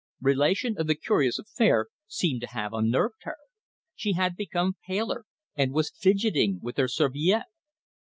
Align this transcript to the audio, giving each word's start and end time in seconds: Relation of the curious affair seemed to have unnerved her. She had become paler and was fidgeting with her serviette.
Relation 0.21 0.79
of 0.79 0.87
the 0.87 0.95
curious 0.95 1.37
affair 1.37 1.85
seemed 2.07 2.41
to 2.41 2.47
have 2.47 2.73
unnerved 2.73 3.21
her. 3.21 3.37
She 3.93 4.13
had 4.13 4.35
become 4.35 4.77
paler 4.87 5.27
and 5.55 5.73
was 5.73 5.91
fidgeting 5.95 6.59
with 6.63 6.77
her 6.77 6.87
serviette. 6.87 7.45